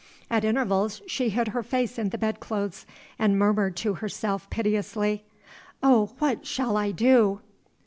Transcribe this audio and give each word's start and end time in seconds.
At 0.31 0.43
intervals 0.43 1.03
she 1.05 1.29
hid 1.29 1.49
her 1.49 1.61
face 1.61 1.99
in 1.99 2.09
the 2.09 2.17
bedclothes 2.17 2.87
and 3.19 3.37
murmured 3.37 3.75
to 3.77 3.93
herself 3.93 4.49
piteously, 4.49 5.23
"Oh, 5.83 6.15
what 6.17 6.43
shall 6.43 6.75
I 6.75 6.89
do? 6.89 7.41